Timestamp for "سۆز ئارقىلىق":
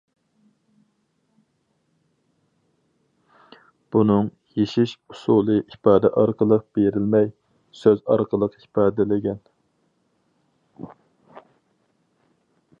7.83-8.57